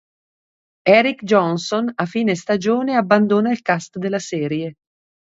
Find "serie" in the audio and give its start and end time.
4.17-4.77